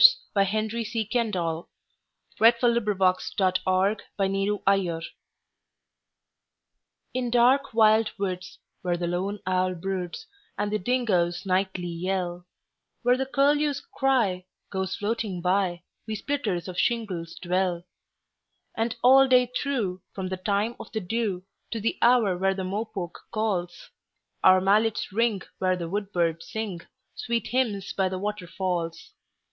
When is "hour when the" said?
22.01-22.63